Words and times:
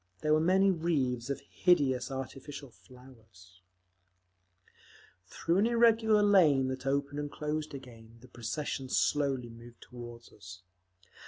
There 0.21 0.33
were 0.33 0.39
many 0.41 0.71
wreaths 0.71 1.29
of 1.29 1.41
hideous 1.41 2.09
artificial 2.09 2.71
flowers…. 2.71 3.61
Through 5.27 5.59
an 5.59 5.67
irregular 5.67 6.23
lane 6.23 6.69
that 6.69 6.87
opened 6.87 7.19
and 7.19 7.31
closed 7.31 7.75
again 7.75 8.17
the 8.19 8.27
procession 8.27 8.89
slowly 8.89 9.51
moved 9.51 9.79
toward 9.83 10.33
us. 10.35 10.63